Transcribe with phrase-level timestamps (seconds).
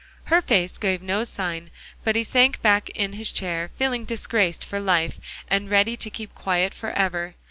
[0.23, 1.69] Her face gave no sign,
[2.03, 6.33] but he sank back in his chair, feeling disgraced for life, and ready to keep
[6.33, 7.35] quiet forever.